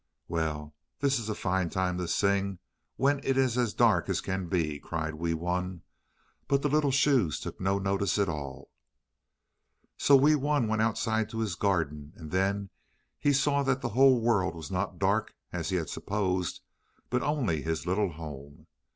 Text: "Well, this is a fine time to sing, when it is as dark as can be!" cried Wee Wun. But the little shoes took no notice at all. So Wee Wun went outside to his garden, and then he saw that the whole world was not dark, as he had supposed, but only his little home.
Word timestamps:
"Well, 0.27 0.73
this 0.99 1.19
is 1.19 1.29
a 1.29 1.35
fine 1.35 1.69
time 1.69 1.99
to 1.99 2.07
sing, 2.07 2.57
when 2.95 3.19
it 3.23 3.37
is 3.37 3.55
as 3.55 3.75
dark 3.75 4.09
as 4.09 4.19
can 4.19 4.47
be!" 4.47 4.79
cried 4.79 5.13
Wee 5.13 5.35
Wun. 5.35 5.83
But 6.47 6.63
the 6.63 6.69
little 6.69 6.89
shoes 6.89 7.39
took 7.39 7.61
no 7.61 7.77
notice 7.77 8.17
at 8.17 8.27
all. 8.27 8.71
So 9.97 10.15
Wee 10.15 10.33
Wun 10.33 10.67
went 10.67 10.81
outside 10.81 11.29
to 11.29 11.37
his 11.41 11.53
garden, 11.53 12.13
and 12.15 12.31
then 12.31 12.71
he 13.19 13.31
saw 13.31 13.61
that 13.61 13.81
the 13.81 13.89
whole 13.89 14.19
world 14.19 14.55
was 14.55 14.71
not 14.71 14.97
dark, 14.97 15.35
as 15.53 15.69
he 15.69 15.75
had 15.75 15.87
supposed, 15.91 16.61
but 17.11 17.21
only 17.21 17.61
his 17.61 17.85
little 17.85 18.13
home. 18.13 18.65